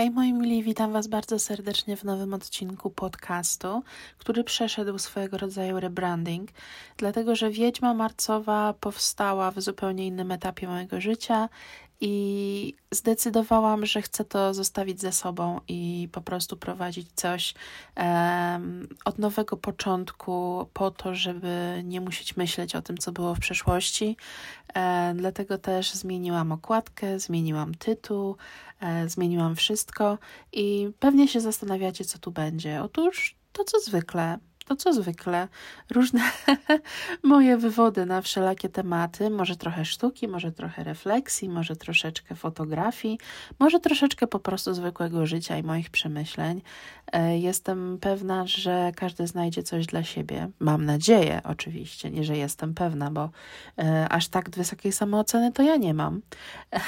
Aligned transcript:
Hej 0.00 0.10
moi 0.10 0.32
mili, 0.32 0.62
witam 0.62 0.92
Was 0.92 1.08
bardzo 1.08 1.38
serdecznie 1.38 1.96
w 1.96 2.04
nowym 2.04 2.34
odcinku 2.34 2.90
podcastu, 2.90 3.82
który 4.18 4.44
przeszedł 4.44 4.98
swojego 4.98 5.38
rodzaju 5.38 5.80
rebranding, 5.80 6.50
dlatego 6.96 7.36
że 7.36 7.50
Wiedźma 7.50 7.94
Marcowa 7.94 8.74
powstała 8.80 9.50
w 9.50 9.60
zupełnie 9.60 10.06
innym 10.06 10.32
etapie 10.32 10.68
mojego 10.68 11.00
życia 11.00 11.48
i 12.00 12.74
zdecydowałam, 12.90 13.86
że 13.86 14.02
chcę 14.02 14.24
to 14.24 14.54
zostawić 14.54 15.00
ze 15.00 15.12
sobą 15.12 15.60
i 15.68 16.08
po 16.12 16.20
prostu 16.20 16.56
prowadzić 16.56 17.08
coś 17.14 17.54
um, 17.96 18.88
od 19.04 19.18
nowego 19.18 19.56
początku, 19.56 20.66
po 20.72 20.90
to, 20.90 21.14
żeby 21.14 21.82
nie 21.84 22.00
musieć 22.00 22.36
myśleć 22.36 22.76
o 22.76 22.82
tym, 22.82 22.98
co 22.98 23.12
było 23.12 23.34
w 23.34 23.40
przeszłości. 23.40 24.16
E, 24.74 25.14
dlatego 25.16 25.58
też 25.58 25.92
zmieniłam 25.92 26.52
okładkę, 26.52 27.18
zmieniłam 27.18 27.74
tytuł, 27.74 28.36
e, 28.80 29.08
zmieniłam 29.08 29.56
wszystko 29.56 30.18
i 30.52 30.90
pewnie 30.98 31.28
się 31.28 31.40
zastanawiacie, 31.40 32.04
co 32.04 32.18
tu 32.18 32.30
będzie. 32.30 32.82
Otóż 32.82 33.36
to, 33.52 33.64
co 33.64 33.80
zwykle 33.80 34.38
to 34.70 34.76
co 34.76 34.92
zwykle, 34.92 35.48
różne 35.90 36.20
moje 37.22 37.56
wywody 37.56 38.06
na 38.06 38.22
wszelakie 38.22 38.68
tematy, 38.68 39.30
może 39.30 39.56
trochę 39.56 39.84
sztuki, 39.84 40.28
może 40.28 40.52
trochę 40.52 40.84
refleksji, 40.84 41.48
może 41.48 41.76
troszeczkę 41.76 42.34
fotografii, 42.34 43.18
może 43.58 43.80
troszeczkę 43.80 44.26
po 44.26 44.38
prostu 44.38 44.74
zwykłego 44.74 45.26
życia 45.26 45.58
i 45.58 45.62
moich 45.62 45.90
przemyśleń. 45.90 46.62
E, 47.12 47.38
jestem 47.38 47.98
pewna, 48.00 48.46
że 48.46 48.92
każdy 48.96 49.26
znajdzie 49.26 49.62
coś 49.62 49.86
dla 49.86 50.04
siebie. 50.04 50.48
Mam 50.60 50.84
nadzieję, 50.84 51.40
oczywiście, 51.44 52.10
nie 52.10 52.24
że 52.24 52.36
jestem 52.36 52.74
pewna, 52.74 53.10
bo 53.10 53.30
e, 53.78 54.08
aż 54.08 54.28
tak 54.28 54.50
wysokiej 54.50 54.92
samooceny 54.92 55.52
to 55.52 55.62
ja 55.62 55.76
nie 55.76 55.94
mam. 55.94 56.20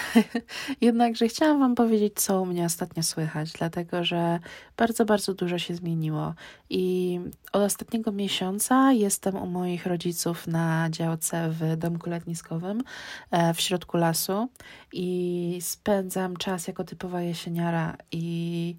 Jednakże 0.80 1.28
chciałam 1.28 1.58
Wam 1.58 1.74
powiedzieć, 1.74 2.12
co 2.16 2.42
u 2.42 2.46
mnie 2.46 2.64
ostatnio 2.64 3.02
słychać, 3.02 3.52
dlatego 3.52 4.04
że 4.04 4.38
bardzo, 4.76 5.04
bardzo 5.04 5.34
dużo 5.34 5.58
się 5.58 5.74
zmieniło 5.74 6.34
i 6.70 7.20
od 7.52 7.62
ostatniego 7.72 8.12
miesiąca 8.12 8.92
jestem 8.92 9.36
u 9.36 9.46
moich 9.46 9.86
rodziców 9.86 10.46
na 10.46 10.90
działce 10.90 11.50
w 11.50 11.76
domku 11.76 12.10
letniskowym 12.10 12.82
e, 13.30 13.54
w 13.54 13.60
środku 13.60 13.96
lasu 13.96 14.48
i 14.92 15.58
spędzam 15.60 16.36
czas 16.36 16.66
jako 16.66 16.84
typowa 16.84 17.22
jesieniara 17.22 17.96
i 18.10 18.76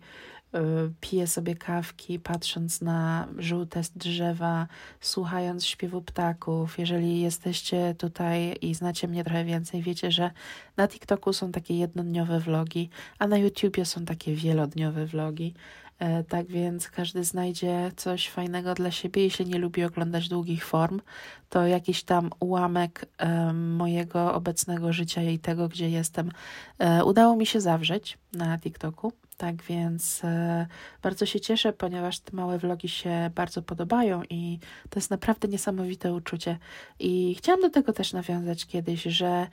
e, 0.54 0.60
piję 1.02 1.28
sobie 1.28 1.56
kawki, 1.56 2.20
patrząc 2.20 2.82
na 2.82 3.28
żółte 3.38 3.82
drzewa, 3.96 4.68
słuchając 5.02 5.66
śpiewu 5.66 6.02
ptaków. 6.02 6.80
Jeżeli 6.80 7.22
jesteście 7.22 7.96
tutaj 7.98 8.56
i 8.62 8.76
znacie 8.76 9.08
mnie 9.08 9.24
trochę 9.24 9.46
więcej, 9.46 9.82
wiecie, 9.82 10.12
że 10.12 10.32
na 10.78 10.88
TikToku 10.88 11.34
są 11.34 11.52
takie 11.52 11.78
jednodniowe 11.78 12.40
vlogi, 12.40 12.90
a 13.20 13.28
na 13.28 13.38
YouTubie 13.38 13.86
są 13.86 14.06
takie 14.06 14.36
wielodniowe 14.36 15.06
vlogi. 15.06 15.54
E, 16.00 16.24
tak 16.24 16.48
więc 16.48 16.90
każdy 16.90 17.24
znajdzie 17.24 17.92
coś 17.96 18.30
fajnego 18.30 18.74
dla 18.74 18.92
siebie. 18.92 19.24
Jeśli 19.24 19.46
nie 19.46 19.58
lubi 19.58 19.84
oglądać 19.84 20.30
długich 20.30 20.66
form, 20.66 21.02
to 21.50 21.68
jakiś 21.68 22.04
tam 22.04 22.30
ułamek 22.40 23.06
mojego 23.54 24.34
obecnego 24.34 24.94
życia 24.94 25.22
i 25.22 25.40
tego, 25.40 25.70
gdzie 25.70 25.90
jestem, 25.90 26.32
e, 26.80 27.06
udało 27.06 27.36
mi 27.36 27.46
się 27.46 27.62
zawrzeć 27.62 28.18
na 28.34 28.60
TikToku. 28.60 29.12
Tak 29.38 29.64
więc 29.64 30.22
e, 30.24 30.68
bardzo 31.02 31.26
się 31.26 31.40
cieszę, 31.40 31.74
ponieważ 31.74 32.20
te 32.20 32.36
małe 32.36 32.58
vlogi 32.58 32.90
się 32.90 33.32
bardzo 33.36 33.62
podobają 33.62 34.24
i 34.30 34.60
to 34.90 35.00
jest 35.00 35.12
naprawdę 35.12 35.48
niesamowite 35.48 36.14
uczucie. 36.14 36.58
I 37.00 37.36
chciałam 37.38 37.62
do 37.62 37.70
tego 37.70 37.94
też 37.94 38.14
nawiązać 38.14 38.66
kiedyś, 38.66 39.04
że 39.04 39.48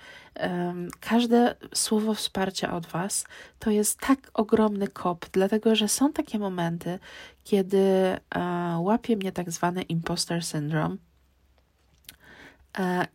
każde 1.00 1.55
słowo 1.75 2.14
wsparcia 2.14 2.72
od 2.77 2.87
Was 2.87 3.25
to 3.59 3.70
jest 3.70 4.00
tak 4.00 4.31
ogromny 4.34 4.89
kop, 4.89 5.27
dlatego 5.33 5.77
że 5.77 5.89
są 5.89 6.12
takie 6.12 6.39
momenty, 6.39 6.98
kiedy 7.44 7.78
e, 7.78 8.20
łapie 8.78 9.17
mnie 9.17 9.33
tak 9.33 9.50
zwany 9.50 9.83
imposter 9.83 10.44
syndrome 10.44 10.97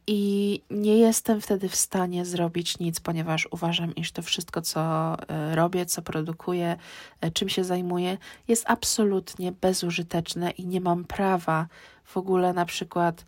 I 0.08 0.62
nie 0.70 0.98
jestem 0.98 1.42
wtedy 1.42 1.70
w 1.70 1.76
stanie 1.76 2.26
zrobić 2.26 2.80
nic, 2.80 3.00
ponieważ 3.00 3.48
uważam, 3.52 3.96
iż 3.96 4.12
to 4.12 4.22
wszystko, 4.22 4.62
co 4.62 4.82
e, 5.30 5.56
robię, 5.56 5.86
co 5.86 6.02
produkuję, 6.02 6.78
e, 7.22 7.32
czym 7.32 7.50
się 7.50 7.64
zajmuję, 7.64 8.18
jest 8.48 8.64
absolutnie 8.68 9.52
bezużyteczne 9.52 10.52
i 10.52 10.68
nie 10.68 10.82
mam 10.82 11.06
prawa 11.06 11.68
w 12.04 12.18
ogóle 12.18 12.54
na 12.54 12.66
przykład 12.66 13.26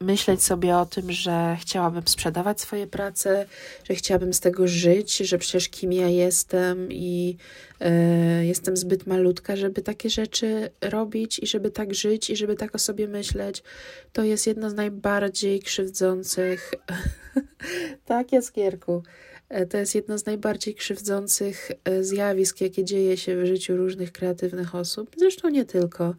myśleć 0.00 0.42
sobie 0.42 0.76
o 0.76 0.86
tym, 0.86 1.12
że 1.12 1.56
chciałabym 1.60 2.08
sprzedawać 2.08 2.60
swoje 2.60 2.86
prace, 2.86 3.46
że 3.84 3.94
chciałabym 3.94 4.34
z 4.34 4.40
tego 4.40 4.68
żyć, 4.68 5.16
że 5.16 5.38
przecież 5.38 5.68
kim 5.68 5.92
ja 5.92 6.08
jestem 6.08 6.92
i 6.92 7.36
y, 8.40 8.46
jestem 8.46 8.76
zbyt 8.76 9.06
malutka, 9.06 9.56
żeby 9.56 9.82
takie 9.82 10.10
rzeczy 10.10 10.70
robić 10.80 11.38
i 11.38 11.46
żeby 11.46 11.70
tak 11.70 11.94
żyć 11.94 12.30
i 12.30 12.36
żeby 12.36 12.56
tak 12.56 12.74
o 12.74 12.78
sobie 12.78 13.08
myśleć. 13.08 13.62
To 14.12 14.22
jest 14.22 14.46
jedno 14.46 14.70
z 14.70 14.74
najbardziej 14.74 15.60
krzywdzących. 15.60 16.74
tak, 18.06 18.32
Jaskierku. 18.32 19.02
E, 19.48 19.66
to 19.66 19.78
jest 19.78 19.94
jedno 19.94 20.18
z 20.18 20.26
najbardziej 20.26 20.74
krzywdzących 20.74 21.70
e, 21.84 22.04
zjawisk, 22.04 22.60
jakie 22.60 22.84
dzieje 22.84 23.16
się 23.16 23.36
w 23.36 23.46
życiu 23.46 23.76
różnych 23.76 24.12
kreatywnych 24.12 24.74
osób. 24.74 25.10
Zresztą 25.16 25.48
nie 25.48 25.64
tylko. 25.64 26.14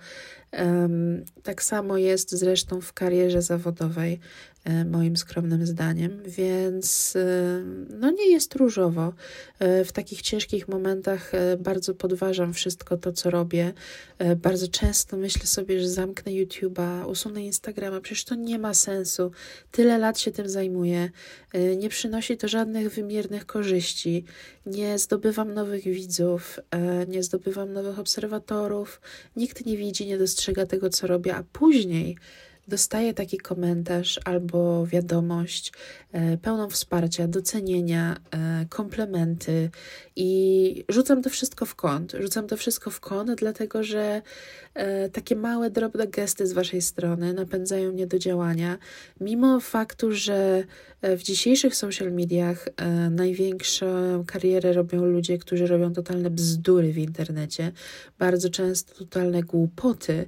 Tak 1.44 1.64
samo 1.64 1.98
jest 1.98 2.32
zresztą 2.32 2.82
w 2.82 2.94
karierze 2.94 3.42
zawodowej. 3.42 4.20
E, 4.64 4.86
moim 4.86 5.18
skromnym 5.18 5.66
zdaniem, 5.66 6.24
więc 6.26 7.16
e, 7.16 7.64
no 7.90 8.12
nie 8.12 8.32
jest 8.32 8.56
różowo. 8.56 9.14
E, 9.60 9.86
w 9.86 9.92
takich 9.92 10.22
ciężkich 10.22 10.68
momentach 10.68 11.32
bardzo 11.60 11.96
podważam 11.96 12.54
wszystko 12.54 12.98
to, 12.98 13.12
co 13.12 13.30
robię. 13.30 13.74
Bardzo 14.38 14.68
często 14.68 15.18
myślę 15.18 15.46
sobie, 15.46 15.80
że 15.80 15.90
zamknę 15.90 16.32
YouTube'a, 16.32 17.06
usunę 17.08 17.44
Instagrama, 17.46 18.02
przecież 18.02 18.24
to 18.24 18.36
nie 18.36 18.60
ma 18.60 18.74
sensu. 18.74 19.32
Tyle 19.72 19.98
lat 19.98 20.20
się 20.20 20.32
tym 20.32 20.50
zajmuję. 20.50 21.10
Nie 21.78 21.90
przynosi 21.90 22.38
to 22.38 22.48
żadnych 22.48 22.94
wymiernych 22.94 23.46
korzyści. 23.46 24.26
Nie 24.66 25.00
zdobywam 25.00 25.54
nowych 25.54 25.84
widzów, 25.84 26.60
nie 27.08 27.24
zdobywam 27.24 27.74
nowych 27.74 28.00
obserwatorów. 28.00 29.02
Nikt 29.36 29.66
nie 29.66 29.78
widzi, 29.78 30.06
nie 30.06 30.18
dostrzega 30.18 30.39
tego, 30.66 30.90
co 30.90 31.08
robię, 31.08 31.36
a 31.36 31.44
później 31.44 32.18
dostaję 32.70 33.14
taki 33.14 33.38
komentarz 33.38 34.20
albo 34.26 34.86
wiadomość 34.86 35.74
e, 36.12 36.38
pełną 36.38 36.70
wsparcia, 36.70 37.28
docenienia, 37.28 38.18
e, 38.32 38.66
komplementy 38.70 39.70
i 40.16 40.86
rzucam 40.90 41.22
to 41.22 41.30
wszystko 41.30 41.66
w 41.66 41.76
kąt. 41.76 42.16
Rzucam 42.20 42.48
to 42.48 42.58
wszystko 42.58 42.92
w 42.92 43.00
kąt, 43.00 43.32
dlatego 43.38 43.84
że 43.84 44.22
e, 44.74 45.10
takie 45.10 45.36
małe, 45.36 45.70
drobne 45.70 46.08
gesty 46.08 46.48
z 46.48 46.54
Waszej 46.54 46.82
strony 46.82 47.34
napędzają 47.34 47.92
mnie 47.92 48.08
do 48.08 48.20
działania, 48.20 48.78
mimo 49.22 49.60
faktu, 49.60 50.12
że 50.12 50.64
w 51.02 51.24
dzisiejszych 51.24 51.76
social 51.76 52.12
mediach 52.12 52.70
największą 53.12 53.86
karierę 54.28 54.74
robią 54.74 55.06
ludzie, 55.06 55.38
którzy 55.38 55.68
robią 55.68 55.94
totalne 55.94 56.30
bzdury 56.30 56.94
w 56.94 56.98
internecie, 56.98 57.72
bardzo 58.20 58.50
często 58.50 58.96
totalne 58.96 59.44
głupoty 59.44 60.26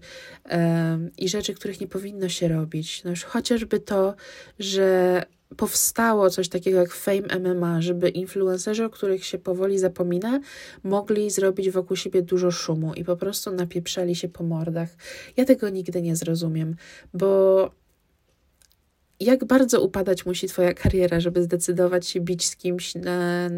i 1.18 1.30
rzeczy, 1.30 1.54
których 1.54 1.82
nie 1.82 1.88
powinno 1.88 2.30
się 2.32 2.48
robić. 2.48 3.04
No 3.04 3.10
już 3.10 3.24
chociażby 3.24 3.80
to, 3.80 4.16
że 4.60 5.22
powstało 5.58 6.30
coś 6.30 6.50
takiego 6.50 6.80
jak 6.80 6.94
Fame 6.94 7.54
MMA, 7.54 7.82
żeby 7.82 8.10
influencerzy, 8.10 8.86
o 8.86 8.90
których 8.90 9.26
się 9.26 9.38
powoli 9.38 9.80
zapomina, 9.80 10.40
mogli 10.84 11.32
zrobić 11.32 11.70
wokół 11.70 11.98
siebie 11.98 12.22
dużo 12.22 12.52
szumu 12.52 12.94
i 12.94 13.04
po 13.04 13.18
prostu 13.18 13.52
napieprzali 13.52 14.16
się 14.16 14.30
po 14.30 14.44
mordach. 14.44 14.90
Ja 15.38 15.46
tego 15.46 15.70
nigdy 15.70 16.02
nie 16.02 16.16
zrozumiem, 16.16 16.76
bo 17.14 17.72
jak 19.22 19.46
bardzo 19.46 19.82
upadać 19.82 20.26
musi 20.26 20.48
Twoja 20.48 20.74
kariera, 20.74 21.20
żeby 21.20 21.44
zdecydować 21.44 22.08
się 22.08 22.20
bić 22.20 22.46
z 22.48 22.56
kimś 22.56 22.96
na, 22.96 23.50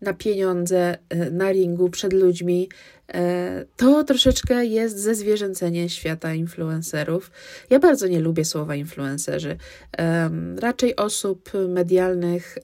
na 0.00 0.12
pieniądze, 0.14 0.98
e, 1.08 1.30
na 1.30 1.52
ringu, 1.52 1.90
przed 1.90 2.12
ludźmi. 2.12 2.68
E, 3.14 3.64
to 3.76 4.04
troszeczkę 4.04 4.66
jest 4.66 4.98
ze 4.98 5.14
zwierzęcenie 5.14 5.88
świata 5.88 6.34
influencerów. 6.34 7.30
Ja 7.70 7.78
bardzo 7.78 8.08
nie 8.08 8.20
lubię 8.20 8.44
słowa 8.44 8.74
influencerzy. 8.74 9.56
Raczej 10.58 10.96
osób 10.96 11.50
medialnych, 11.68 12.58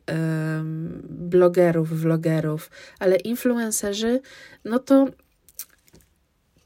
blogerów, 1.09 2.01
vlogerów, 2.01 2.71
ale 2.99 3.17
influencerzy, 3.17 4.21
no 4.65 4.79
to 4.79 5.07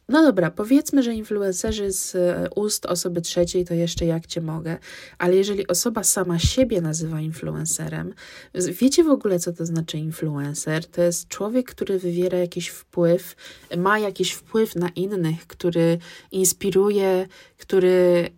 no 0.09 0.23
dobra, 0.23 0.51
powiedzmy, 0.51 1.03
że 1.03 1.15
influencerzy 1.15 1.93
z 1.93 2.15
e, 2.15 2.49
ust 2.57 2.87
osoby 2.87 3.21
trzeciej 3.21 3.65
to 3.65 3.75
jeszcze 3.75 4.07
jak 4.07 4.27
cię 4.27 4.41
mogę, 4.41 4.79
ale 5.19 5.37
jeżeli 5.37 5.67
osoba 5.67 6.05
sama 6.05 6.39
siebie 6.39 6.81
nazywa 6.81 7.21
influencerem, 7.21 8.15
wiecie 8.55 9.05
w 9.05 9.09
ogóle, 9.09 9.39
co 9.39 9.53
to 9.53 9.67
znaczy 9.67 9.99
influencer? 9.99 10.87
To 10.87 11.03
jest 11.03 11.29
człowiek, 11.29 11.71
który 11.71 11.99
wywiera 11.99 12.39
jakiś 12.39 12.69
wpływ, 12.69 13.37
ma 13.77 13.99
jakiś 13.99 14.33
wpływ 14.33 14.77
na 14.77 14.89
innych, 14.89 15.47
który 15.47 15.99
inspiruje, 16.33 17.27
który 17.59 18.31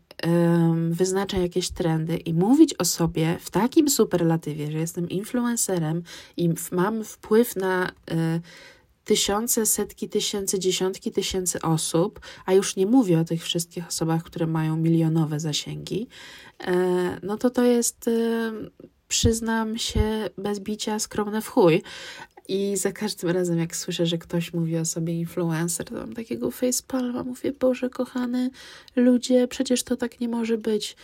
wyznacza 0.91 1.39
jakieś 1.39 1.71
trendy 1.71 2.17
i 2.17 2.35
mówić 2.35 2.75
o 2.75 2.85
sobie 2.85 3.39
w 3.41 3.51
takim 3.51 3.91
superlatywie, 3.91 4.73
że 4.73 4.79
jestem 4.79 5.09
influencerem 5.09 6.03
i 6.37 6.51
mam 6.73 7.05
wpływ 7.05 7.57
na 7.57 7.89
y, 7.89 8.41
tysiące, 9.07 9.67
setki 9.67 10.09
tysięcy, 10.09 10.59
dziesiątki 10.59 11.13
tysięcy 11.13 11.61
osób, 11.61 12.21
a 12.47 12.53
już 12.53 12.77
nie 12.77 12.87
mówię 12.87 13.21
o 13.21 13.25
tych 13.25 13.43
wszystkich 13.45 13.87
osobach, 13.87 14.23
które 14.23 14.47
mają 14.47 14.77
milionowe 14.77 15.41
zasięgi, 15.41 16.09
e, 16.61 17.21
no 17.23 17.37
to 17.37 17.51
to 17.51 17.65
jest, 17.65 18.09
e, 18.09 18.53
przyznam 19.09 19.79
się 19.79 20.31
bez 20.39 20.61
bicia, 20.61 20.99
skromne 20.99 21.43
w 21.43 21.49
chuj. 21.49 21.83
I 22.49 22.77
za 22.77 22.93
każdym 22.93 23.31
razem, 23.31 23.59
jak 23.59 23.77
słyszę, 23.77 24.07
że 24.07 24.19
ktoś 24.19 24.53
mówi 24.53 24.77
o 24.77 24.85
sobie 24.85 25.15
influencer, 25.15 25.87
to 25.87 25.95
mam 25.95 26.15
takiego 26.15 26.51
facepalma. 26.51 27.23
Mówię, 27.23 27.53
Boże, 27.53 27.91
kochany 27.91 28.51
ludzie, 28.97 29.49
przecież 29.49 29.83
to 29.83 29.97
tak 29.97 30.21
nie 30.21 30.29
może 30.29 30.59
być. 30.59 30.97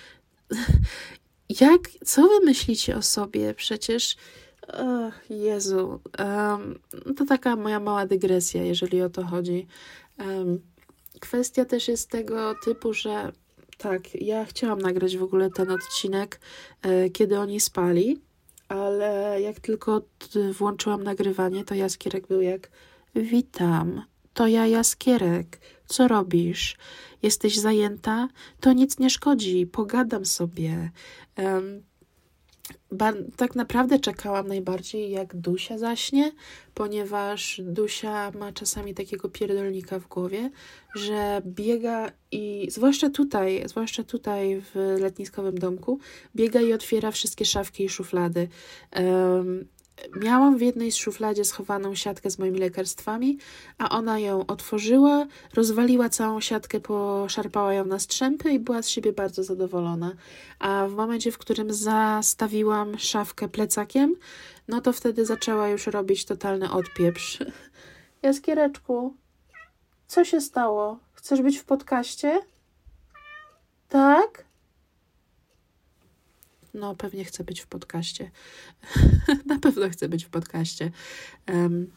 Jak, 1.61 1.81
co 2.05 2.23
wy 2.23 2.45
myślicie 2.45 2.97
o 2.97 3.03
sobie? 3.03 3.55
Przecież 3.55 4.17
Oh, 4.73 5.13
Jezu, 5.31 6.01
um, 6.19 6.79
to 7.17 7.25
taka 7.25 7.57
moja 7.57 7.81
mała 7.81 8.07
dygresja, 8.07 8.63
jeżeli 8.63 9.03
o 9.03 9.11
to 9.11 9.25
chodzi. 9.25 9.67
Um, 10.19 10.61
kwestia 11.21 11.65
też 11.65 11.89
jest 11.89 12.11
tego 12.11 12.55
typu, 12.65 12.93
że 12.93 13.33
tak, 13.79 14.15
ja 14.15 14.45
chciałam 14.45 14.79
nagrać 14.79 15.17
w 15.17 15.23
ogóle 15.23 15.51
ten 15.51 15.71
odcinek, 15.71 16.41
e, 16.83 17.11
kiedy 17.11 17.39
oni 17.39 17.61
spali, 17.61 18.21
ale 18.69 19.41
jak 19.41 19.61
tylko 19.61 20.03
włączyłam 20.53 21.03
nagrywanie, 21.03 21.65
to 21.65 21.75
Jaskierek 21.75 22.27
był 22.27 22.41
jak 22.41 22.71
Witam, 23.15 24.03
to 24.35 24.47
ja 24.47 24.67
Jaskierek, 24.67 25.61
co 25.87 26.09
robisz? 26.09 26.77
Jesteś 27.23 27.59
zajęta? 27.59 28.29
To 28.61 28.73
nic 28.73 28.99
nie 28.99 29.11
szkodzi, 29.11 29.67
pogadam 29.67 30.27
sobie. 30.27 30.91
Um, 31.39 31.83
tak 33.37 33.55
naprawdę 33.55 33.99
czekałam 33.99 34.49
najbardziej, 34.49 35.11
jak 35.11 35.37
Dusia 35.37 35.79
zaśnie, 35.79 36.33
ponieważ 36.75 37.61
Dusia 37.65 38.31
ma 38.31 38.53
czasami 38.53 38.95
takiego 38.95 39.29
pierdolnika 39.29 39.99
w 39.99 40.09
głowie, 40.09 40.51
że 40.95 41.43
biega 41.47 42.13
i 42.31 42.69
zwłaszcza 42.71 43.11
tutaj, 43.11 43.63
zwłaszcza 43.67 44.05
tutaj 44.05 44.61
w 44.61 44.97
letniskowym 45.01 45.59
domku, 45.59 45.99
biega 46.37 46.61
i 46.61 46.73
otwiera 46.73 47.11
wszystkie 47.11 47.45
szafki 47.45 47.85
i 47.85 47.89
szuflady. 47.89 48.49
Um, 48.97 49.67
Miałam 50.17 50.59
w 50.59 50.61
jednej 50.61 50.93
z 50.93 50.97
szufladzie 50.97 51.45
schowaną 51.45 51.95
siatkę 51.95 52.31
z 52.31 52.39
moimi 52.39 52.59
lekarstwami, 52.59 53.39
a 53.79 53.91
ona 53.91 54.19
ją 54.19 54.47
otworzyła, 54.47 55.27
rozwaliła 55.55 56.09
całą 56.09 56.41
siatkę, 56.41 56.81
poszarpała 56.81 57.75
ją 57.75 57.85
na 57.85 57.99
strzępy 57.99 58.51
i 58.51 58.59
była 58.59 58.83
z 58.83 58.89
siebie 58.89 59.13
bardzo 59.13 59.45
zadowolona. 59.45 60.13
A 60.59 60.87
w 60.89 60.95
momencie, 60.95 61.33
w 61.33 61.39
którym 61.39 61.73
zastawiłam 61.73 62.99
szafkę 62.99 63.49
plecakiem, 63.49 64.17
no 64.69 64.81
to 64.81 64.93
wtedy 64.93 65.27
zaczęła 65.27 65.69
już 65.69 65.87
robić 65.87 66.25
totalny 66.25 66.73
odpieprz. 66.73 67.39
Jaskiereczku, 68.23 69.15
co 70.07 70.25
się 70.25 70.41
stało? 70.41 70.99
Chcesz 71.13 71.43
być 71.43 71.59
w 71.59 71.65
podcaście? 71.65 72.41
Tak? 73.89 74.45
No 76.75 76.95
pewnie 76.95 77.25
chcę 77.25 77.45
być 77.45 77.61
w 77.61 77.67
podcaście. 77.67 78.31
Na 79.47 79.59
pewno 79.59 79.91
chcę 79.91 80.09
być 80.09 80.25
w 80.25 80.29
podcaście. 80.29 80.91
Um, 81.49 81.91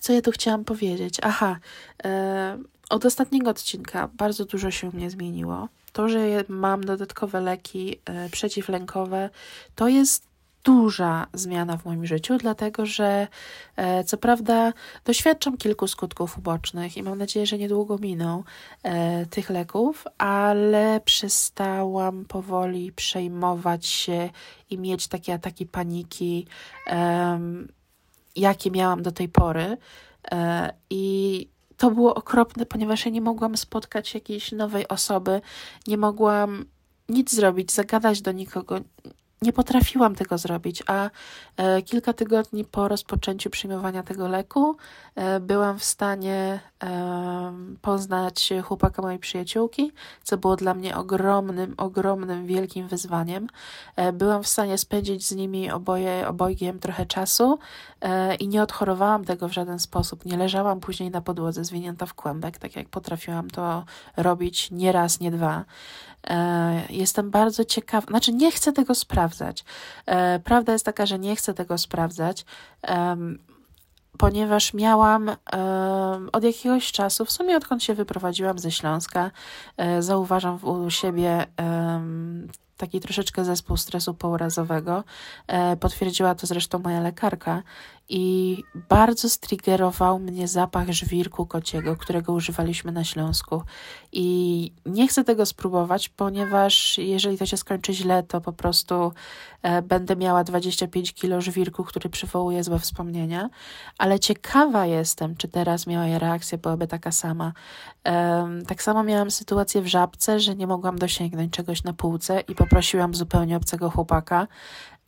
co 0.00 0.12
ja 0.12 0.22
tu 0.22 0.30
chciałam 0.30 0.64
powiedzieć? 0.64 1.16
Aha, 1.22 1.58
e, 2.04 2.58
od 2.90 3.04
ostatniego 3.04 3.50
odcinka 3.50 4.08
bardzo 4.08 4.44
dużo 4.44 4.70
się 4.70 4.90
mnie 4.90 5.10
zmieniło. 5.10 5.68
To, 5.92 6.08
że 6.08 6.44
mam 6.48 6.84
dodatkowe 6.84 7.40
leki 7.40 7.98
e, 8.04 8.28
przeciwlękowe, 8.28 9.30
to 9.74 9.88
jest 9.88 10.31
duża 10.64 11.26
zmiana 11.34 11.76
w 11.76 11.84
moim 11.84 12.06
życiu, 12.06 12.38
dlatego 12.38 12.86
że 12.86 13.28
e, 13.76 14.04
co 14.04 14.16
prawda 14.16 14.72
doświadczam 15.04 15.56
kilku 15.56 15.88
skutków 15.88 16.38
ubocznych 16.38 16.96
i 16.96 17.02
mam 17.02 17.18
nadzieję, 17.18 17.46
że 17.46 17.58
niedługo 17.58 17.98
miną 17.98 18.44
e, 18.82 19.26
tych 19.26 19.50
leków, 19.50 20.04
ale 20.18 21.00
przestałam 21.04 22.24
powoli 22.24 22.92
przejmować 22.92 23.86
się 23.86 24.30
i 24.70 24.78
mieć 24.78 25.08
takie 25.08 25.34
ataki 25.34 25.66
paniki, 25.66 26.46
jakie 28.36 28.70
miałam 28.70 29.02
do 29.02 29.12
tej 29.12 29.28
pory. 29.28 29.76
E, 30.30 30.72
I 30.90 31.48
to 31.76 31.90
było 31.90 32.14
okropne, 32.14 32.66
ponieważ 32.66 33.04
ja 33.04 33.10
nie 33.12 33.20
mogłam 33.20 33.56
spotkać 33.56 34.14
jakiejś 34.14 34.52
nowej 34.52 34.88
osoby, 34.88 35.40
nie 35.86 35.96
mogłam 35.96 36.64
nic 37.08 37.34
zrobić, 37.34 37.72
zagadać 37.72 38.22
do 38.22 38.32
nikogo, 38.32 38.80
nie 39.42 39.52
potrafiłam 39.52 40.14
tego 40.14 40.38
zrobić, 40.38 40.82
a 40.86 41.10
e, 41.56 41.82
kilka 41.82 42.12
tygodni 42.12 42.64
po 42.64 42.88
rozpoczęciu 42.88 43.50
przyjmowania 43.50 44.02
tego 44.02 44.28
leku 44.28 44.76
e, 45.14 45.40
byłam 45.40 45.78
w 45.78 45.84
stanie 45.84 46.60
e, 46.82 47.52
poznać 47.82 48.52
chłopaka 48.64 49.02
mojej 49.02 49.18
przyjaciółki, 49.18 49.92
co 50.22 50.36
było 50.36 50.56
dla 50.56 50.74
mnie 50.74 50.96
ogromnym, 50.96 51.74
ogromnym, 51.76 52.46
wielkim 52.46 52.88
wyzwaniem. 52.88 53.46
Byłam 54.12 54.42
w 54.42 54.48
stanie 54.48 54.78
spędzić 54.78 55.26
z 55.26 55.32
nimi 55.32 55.70
oboje, 55.70 56.28
obojgiem 56.28 56.78
trochę 56.78 57.06
czasu 57.06 57.58
i 58.38 58.48
nie 58.48 58.62
odchorowałam 58.62 59.24
tego 59.24 59.48
w 59.48 59.52
żaden 59.52 59.78
sposób. 59.78 60.24
Nie 60.24 60.36
leżałam 60.36 60.80
później 60.80 61.10
na 61.10 61.20
podłodze 61.20 61.64
zwinięta 61.64 62.06
w 62.06 62.14
kłębek, 62.14 62.58
tak 62.58 62.76
jak 62.76 62.88
potrafiłam 62.88 63.50
to 63.50 63.84
robić 64.16 64.70
nie 64.70 64.92
raz, 64.92 65.20
nie 65.20 65.30
dwa. 65.30 65.64
E, 66.26 66.82
jestem 66.90 67.30
bardzo 67.30 67.64
ciekawa, 67.64 68.06
znaczy 68.06 68.32
nie 68.32 68.52
chcę 68.52 68.72
tego 68.72 68.94
sprawdzać. 69.32 69.64
E, 70.06 70.38
prawda 70.38 70.72
jest 70.72 70.84
taka, 70.84 71.06
że 71.06 71.18
nie 71.18 71.36
chcę 71.36 71.54
tego 71.54 71.78
sprawdzać, 71.78 72.44
ponieważ 74.18 74.74
miałam 74.74 75.30
od 76.32 76.44
jakiegoś 76.44 76.92
czasu, 76.92 77.24
w 77.24 77.32
sumie 77.32 77.56
odkąd 77.56 77.82
się 77.82 77.94
wyprowadziłam 77.94 78.58
ze 78.58 78.70
Śląska, 78.70 79.30
e, 79.76 80.02
zauważam 80.02 80.58
u 80.64 80.90
siebie 80.90 81.46
taki 82.76 83.00
troszeczkę 83.00 83.44
zespół 83.44 83.76
stresu 83.76 84.14
pourazowego. 84.14 85.04
Potwierdziła 85.80 86.34
to 86.34 86.46
zresztą 86.46 86.78
moja 86.78 87.00
lekarka 87.00 87.62
i 88.14 88.64
bardzo 88.88 89.28
striggerował 89.28 90.18
mnie 90.18 90.48
zapach 90.48 90.90
żwirku 90.90 91.46
kociego, 91.46 91.96
którego 91.96 92.32
używaliśmy 92.32 92.92
na 92.92 93.04
Śląsku. 93.04 93.62
I 94.12 94.72
nie 94.86 95.08
chcę 95.08 95.24
tego 95.24 95.46
spróbować, 95.46 96.08
ponieważ 96.08 96.98
jeżeli 96.98 97.38
to 97.38 97.46
się 97.46 97.56
skończy 97.56 97.94
źle, 97.94 98.22
to 98.22 98.40
po 98.40 98.52
prostu 98.52 99.12
e, 99.62 99.82
będę 99.82 100.16
miała 100.16 100.44
25 100.44 101.12
kilo 101.12 101.40
żwirku, 101.40 101.84
który 101.84 102.10
przywołuje 102.10 102.64
złe 102.64 102.78
wspomnienia. 102.78 103.50
Ale 103.98 104.20
ciekawa 104.20 104.86
jestem, 104.86 105.36
czy 105.36 105.48
teraz 105.48 105.86
moja 105.86 106.18
reakcja 106.18 106.58
byłaby 106.58 106.86
taka 106.86 107.12
sama. 107.12 107.52
E, 108.08 108.48
tak 108.68 108.82
samo 108.82 109.02
miałam 109.04 109.30
sytuację 109.30 109.82
w 109.82 109.86
żabce, 109.86 110.40
że 110.40 110.54
nie 110.54 110.66
mogłam 110.66 110.98
dosięgnąć 110.98 111.52
czegoś 111.52 111.84
na 111.84 111.92
półce 111.92 112.40
i 112.40 112.54
poprosiłam 112.54 113.14
zupełnie 113.14 113.56
obcego 113.56 113.90
chłopaka. 113.90 114.46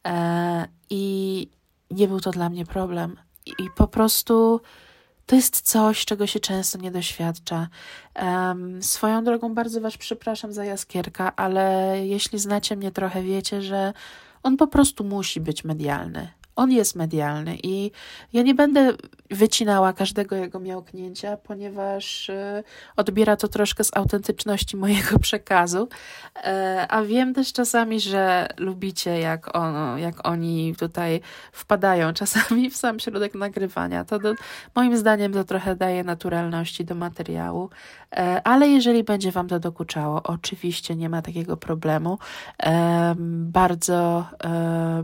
E, 0.07 0.69
I 0.91 1.49
nie 1.95 2.09
był 2.09 2.21
to 2.21 2.31
dla 2.31 2.49
mnie 2.49 2.67
problem. 2.67 3.17
I, 3.47 3.51
i 3.51 3.71
po 3.77 3.89
prostu 3.89 4.61
to 5.27 5.37
jest 5.37 5.61
coś, 5.61 6.05
czego 6.05 6.27
się 6.27 6.41
często 6.41 6.79
nie 6.79 6.91
doświadcza. 6.91 7.69
Um, 8.23 8.83
swoją 8.83 9.25
drogą 9.25 9.55
bardzo 9.55 9.81
Was 9.81 9.97
przepraszam 9.97 10.53
za 10.53 10.65
jaskierka, 10.65 11.37
ale 11.37 11.95
jeśli 12.03 12.39
znacie 12.39 12.77
mnie 12.77 12.91
trochę, 12.91 13.23
wiecie, 13.23 13.63
że 13.63 13.93
on 14.43 14.57
po 14.57 14.67
prostu 14.67 15.05
musi 15.05 15.41
być 15.41 15.65
medialny 15.65 16.29
on 16.57 16.73
jest 16.73 16.97
medialny 16.97 17.59
i 17.63 17.91
ja 18.33 18.43
nie 18.43 18.55
będę 18.55 18.93
wycinała 19.31 19.93
każdego 19.93 20.37
jego 20.37 20.61
miałknięcia, 20.61 21.37
ponieważ 21.37 22.29
y, 22.29 22.65
odbiera 22.97 23.37
to 23.37 23.49
troszkę 23.49 23.85
z 23.85 23.97
autentyczności 23.97 24.77
mojego 24.77 25.19
przekazu. 25.19 25.89
E, 26.37 26.87
a 26.89 27.03
wiem 27.03 27.35
też 27.35 27.53
czasami, 27.53 28.01
że 28.01 28.49
lubicie, 28.59 29.19
jak, 29.19 29.57
on, 29.57 29.99
jak 29.99 30.29
oni 30.29 30.75
tutaj 30.79 31.21
wpadają 31.53 32.13
czasami 32.13 32.71
w 32.71 32.77
sam 32.77 33.01
środek 33.01 33.35
nagrywania. 33.35 34.05
To 34.05 34.19
do, 34.19 34.35
moim 34.75 34.97
zdaniem 34.97 35.33
to 35.33 35.45
trochę 35.45 35.77
daje 35.77 36.05
naturalności 36.05 36.85
do 36.85 36.95
materiału. 36.95 37.71
E, 38.13 38.41
ale 38.45 38.69
jeżeli 38.69 39.05
będzie 39.05 39.31
Wam 39.31 39.49
to 39.49 39.61
dokuczało, 39.61 40.23
oczywiście 40.23 40.97
nie 40.97 41.09
ma 41.09 41.23
takiego 41.23 41.57
problemu. 41.57 42.19
E, 42.63 43.15
bardzo, 43.19 44.27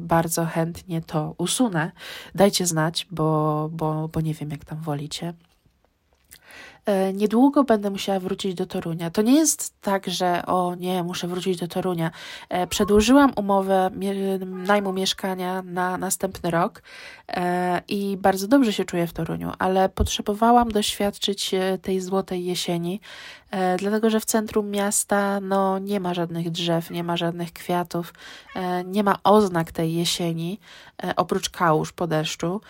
bardzo 0.00 0.44
chętnie 0.44 1.00
to 1.00 1.34
usunę. 1.40 1.92
Dajcie 2.34 2.66
znać, 2.66 3.06
bo, 3.10 3.68
bo, 3.72 4.08
bo 4.08 4.20
nie 4.20 4.34
wiem, 4.34 4.50
jak 4.50 4.64
tam 4.64 4.80
wolicie. 4.80 5.34
E, 6.86 7.12
niedługo 7.12 7.64
będę 7.64 7.90
musiała 7.90 8.20
wrócić 8.20 8.54
do 8.54 8.66
Torunia. 8.66 9.10
To 9.10 9.22
nie 9.22 9.34
jest 9.34 9.80
tak, 9.80 10.06
że 10.06 10.46
o 10.46 10.74
nie, 10.74 11.02
muszę 11.02 11.28
wrócić 11.28 11.58
do 11.58 11.68
Torunia. 11.68 12.10
E, 12.48 12.66
przedłużyłam 12.66 13.32
umowę 13.36 13.90
najmu 14.44 14.92
mieszkania 14.92 15.62
na 15.62 15.98
następny 15.98 16.50
rok 16.50 16.82
e, 17.28 17.82
i 17.88 18.16
bardzo 18.16 18.48
dobrze 18.48 18.72
się 18.72 18.84
czuję 18.84 19.06
w 19.06 19.12
Toruniu, 19.12 19.52
ale 19.58 19.88
potrzebowałam 19.88 20.68
doświadczyć 20.68 21.50
tej 21.82 22.00
złotej 22.00 22.44
jesieni, 22.44 23.00
dlatego 23.78 24.10
że 24.10 24.20
w 24.20 24.24
centrum 24.24 24.70
miasta 24.70 25.40
no, 25.40 25.78
nie 25.78 26.00
ma 26.00 26.14
żadnych 26.14 26.50
drzew, 26.50 26.90
nie 26.90 27.04
ma 27.04 27.16
żadnych 27.16 27.52
kwiatów, 27.52 28.14
nie 28.84 29.04
ma 29.04 29.16
oznak 29.24 29.72
tej 29.72 29.94
jesieni, 29.94 30.58
oprócz 31.16 31.50
kałuż 31.50 31.92
po 31.92 32.06
deszczu. 32.06 32.60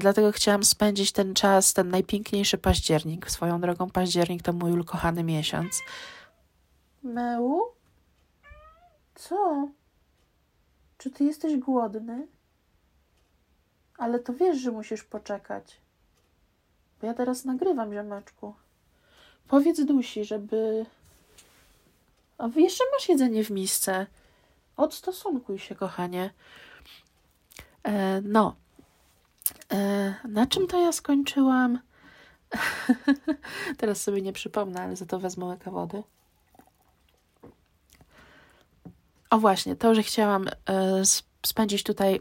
Dlatego 0.00 0.32
chciałam 0.32 0.64
spędzić 0.64 1.12
ten 1.12 1.34
czas, 1.34 1.72
ten 1.72 1.88
najpiękniejszy 1.88 2.58
październik 2.58 3.07
Swoją 3.26 3.60
drogą 3.60 3.90
październik 3.90 4.42
to 4.42 4.52
mój 4.52 4.80
ukochany 4.80 5.24
miesiąc. 5.24 5.82
Meł? 7.02 7.72
Co? 9.14 9.68
Czy 10.98 11.10
ty 11.10 11.24
jesteś 11.24 11.56
głodny? 11.56 12.26
Ale 13.98 14.18
to 14.18 14.32
wiesz, 14.32 14.58
że 14.58 14.70
musisz 14.70 15.04
poczekać. 15.04 15.80
Bo 17.00 17.06
ja 17.06 17.14
teraz 17.14 17.44
nagrywam, 17.44 17.92
ziomeczku. 17.92 18.54
Powiedz 19.48 19.84
Dusi, 19.84 20.24
żeby... 20.24 20.86
A 22.38 22.48
jeszcze 22.56 22.84
masz 22.92 23.08
jedzenie 23.08 23.44
w 23.44 23.50
misce. 23.50 24.06
Odstosunkuj 24.76 25.58
się, 25.58 25.74
kochanie. 25.74 26.30
E, 27.82 28.20
no. 28.20 28.56
E, 29.72 30.14
na 30.28 30.46
czym 30.46 30.66
to 30.66 30.80
ja 30.80 30.92
skończyłam? 30.92 31.78
Teraz 33.78 34.02
sobie 34.02 34.22
nie 34.22 34.32
przypomnę, 34.32 34.82
ale 34.82 34.96
za 34.96 35.06
to 35.06 35.18
wezmę 35.18 35.46
łyka 35.46 35.70
wody. 35.70 36.02
O 39.30 39.38
właśnie, 39.38 39.76
to, 39.76 39.94
że 39.94 40.02
chciałam 40.02 40.48
e, 40.48 41.02
spędzić 41.46 41.82
tutaj 41.82 42.20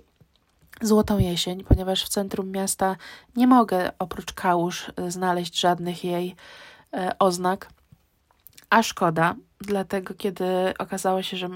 złotą 0.82 1.20
jesień, 1.20 1.64
ponieważ 1.64 2.04
w 2.04 2.10
centrum 2.10 2.52
miasta 2.52 2.96
nie 3.36 3.48
mogę 3.48 3.92
oprócz 4.00 4.34
kałuż 4.34 4.92
e, 4.96 5.12
znaleźć 5.12 5.60
żadnych 5.60 6.04
jej 6.04 6.36
e, 6.94 7.20
oznak, 7.20 7.70
a 8.70 8.84
szkoda, 8.84 9.36
Dlatego, 9.62 10.14
kiedy 10.14 10.46
okazało 10.80 11.22
się, 11.22 11.38
że 11.38 11.50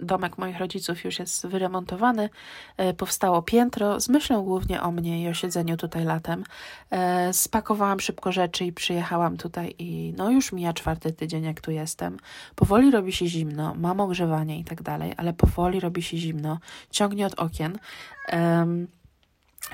domek 0.00 0.38
moich 0.38 0.58
rodziców 0.58 1.04
już 1.04 1.18
jest 1.18 1.46
wyremontowany, 1.46 2.30
e, 2.76 2.94
powstało 2.94 3.42
piętro 3.42 4.00
z 4.00 4.08
myślą 4.08 4.42
głównie 4.42 4.82
o 4.82 4.90
mnie 4.90 5.22
i 5.22 5.28
o 5.28 5.34
siedzeniu 5.34 5.76
tutaj 5.76 6.04
latem. 6.04 6.44
E, 6.90 7.32
spakowałam 7.32 8.00
szybko 8.00 8.32
rzeczy 8.32 8.64
i 8.64 8.72
przyjechałam 8.72 9.36
tutaj 9.36 9.74
i 9.78 10.14
no 10.16 10.30
już 10.30 10.52
mija 10.52 10.72
czwarty 10.72 11.12
tydzień, 11.12 11.44
jak 11.44 11.60
tu 11.60 11.70
jestem. 11.70 12.16
Powoli 12.54 12.90
robi 12.90 13.12
się 13.12 13.26
zimno, 13.26 13.74
mam 13.74 14.00
ogrzewanie 14.00 14.58
i 14.58 14.64
tak 14.64 14.82
dalej, 14.82 15.14
ale 15.16 15.32
powoli 15.32 15.80
robi 15.80 16.02
się 16.02 16.16
zimno, 16.16 16.58
ciągnie 16.90 17.26
od 17.26 17.34
okien. 17.34 17.78
Um, 18.32 18.86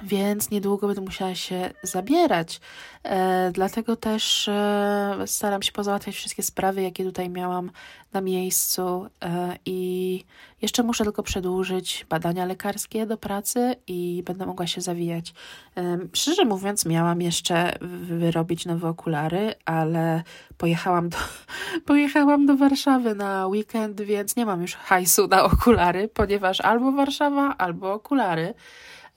więc 0.03 0.51
niedługo 0.51 0.87
będę 0.87 1.03
musiała 1.03 1.35
się 1.35 1.71
zabierać. 1.83 2.61
E, 3.05 3.51
dlatego 3.55 3.97
też 3.97 4.49
e, 4.49 5.17
staram 5.27 5.63
się 5.63 5.73
pozałatwiać 5.73 6.15
wszystkie 6.15 6.43
sprawy, 6.43 6.83
jakie 6.83 7.05
tutaj 7.05 7.31
miałam 7.31 7.71
na 8.13 8.21
miejscu 8.21 9.07
e, 9.23 9.57
i 9.67 10.25
jeszcze 10.63 10.83
muszę 10.83 11.05
tylko 11.05 11.23
przedłużyć 11.23 12.07
badania 12.09 12.45
lekarskie 12.45 13.07
do 13.07 13.17
pracy 13.17 13.77
i 13.87 14.23
będę 14.27 14.47
mogła 14.47 14.67
się 14.67 14.81
zawijać. 14.81 15.35
E, 15.77 15.99
szczerze 16.13 16.45
mówiąc, 16.45 16.87
miałam 16.87 17.23
jeszcze 17.23 17.73
wyrobić 17.81 18.67
nowe 18.67 18.89
okulary, 18.89 19.55
ale 19.65 20.23
pojechałam 20.59 21.09
do, 21.09 21.19
pojechałam 21.87 22.47
do 22.47 22.57
Warszawy 22.57 23.15
na 23.15 23.47
weekend, 23.47 24.01
więc 24.01 24.37
nie 24.37 24.47
mam 24.47 24.63
już 24.63 24.75
hajsu 24.75 25.29
na 25.29 25.45
okulary, 25.45 26.09
ponieważ 26.09 26.61
albo 26.61 26.93
Warszawa, 26.93 27.55
albo 27.59 27.93
okulary. 27.93 28.55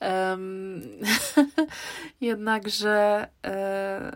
Jednakże 2.20 3.28
e, 3.46 4.12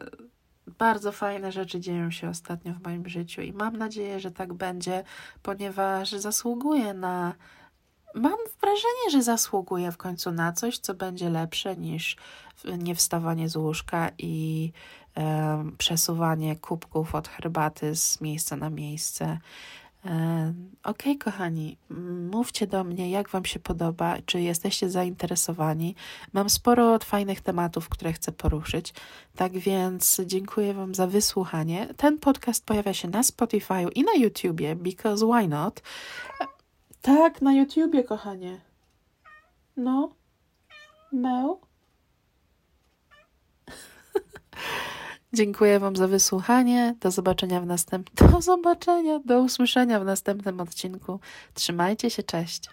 bardzo 0.78 1.12
fajne 1.12 1.52
rzeczy 1.52 1.80
dzieją 1.80 2.10
się 2.10 2.28
ostatnio 2.28 2.72
w 2.72 2.82
moim 2.82 3.08
życiu 3.08 3.42
i 3.42 3.52
mam 3.52 3.76
nadzieję, 3.76 4.20
że 4.20 4.30
tak 4.30 4.52
będzie, 4.52 5.04
ponieważ 5.42 6.12
zasługuję 6.12 6.94
na. 6.94 7.34
Mam 8.14 8.38
wrażenie, 8.60 9.10
że 9.10 9.22
zasługuję 9.22 9.92
w 9.92 9.96
końcu 9.96 10.32
na 10.32 10.52
coś, 10.52 10.78
co 10.78 10.94
będzie 10.94 11.30
lepsze 11.30 11.76
niż 11.76 12.16
nie 12.78 12.94
wstawanie 12.94 13.48
z 13.48 13.56
łóżka 13.56 14.10
i 14.18 14.72
e, 15.16 15.64
przesuwanie 15.78 16.56
kubków 16.56 17.14
od 17.14 17.28
herbaty 17.28 17.96
z 17.96 18.20
miejsca 18.20 18.56
na 18.56 18.70
miejsce. 18.70 19.38
Ok, 20.84 21.02
kochani, 21.24 21.76
mówcie 22.30 22.66
do 22.66 22.84
mnie, 22.84 23.10
jak 23.10 23.28
Wam 23.28 23.44
się 23.44 23.58
podoba, 23.58 24.16
czy 24.26 24.40
jesteście 24.40 24.90
zainteresowani. 24.90 25.94
Mam 26.32 26.50
sporo 26.50 26.98
fajnych 26.98 27.40
tematów, 27.40 27.88
które 27.88 28.12
chcę 28.12 28.32
poruszyć, 28.32 28.94
tak 29.36 29.52
więc 29.52 30.20
dziękuję 30.26 30.74
Wam 30.74 30.94
za 30.94 31.06
wysłuchanie. 31.06 31.88
Ten 31.96 32.18
podcast 32.18 32.64
pojawia 32.64 32.94
się 32.94 33.08
na 33.08 33.22
Spotify 33.22 33.82
i 33.94 34.02
na 34.02 34.14
YouTubie, 34.14 34.76
because 34.76 35.26
why 35.26 35.48
not? 35.48 35.82
Tak, 37.02 37.42
na 37.42 37.54
YouTubie, 37.54 38.04
kochanie. 38.04 38.60
No, 39.76 40.14
Mel? 41.12 41.56
Dziękuję 45.34 45.80
Wam 45.80 45.96
za 45.96 46.08
wysłuchanie. 46.08 46.94
Do 47.00 47.10
zobaczenia 47.10 47.60
w 47.60 47.66
następnym. 47.66 48.30
Do 48.32 48.40
zobaczenia, 48.40 49.20
do 49.24 49.40
usłyszenia 49.40 50.00
w 50.00 50.04
następnym 50.04 50.60
odcinku. 50.60 51.20
Trzymajcie 51.54 52.10
się, 52.10 52.22
cześć. 52.22 52.70